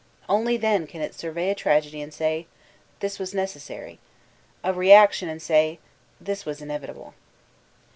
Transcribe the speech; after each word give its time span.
Only 0.27 0.57
then 0.57 0.87
can 0.87 1.01
it 1.03 1.13
survey 1.13 1.51
a 1.51 1.53
tragedy 1.53 2.01
and 2.01 2.11
say, 2.11 2.47
*'Thb 3.01 3.19
was 3.19 3.35
necessary"— 3.35 3.99
a 4.63 4.73
reaction, 4.73 5.29
and 5.29 5.39
say, 5.39 5.77
"Thb 6.23 6.43
was 6.43 6.59
inevitable." 6.59 7.13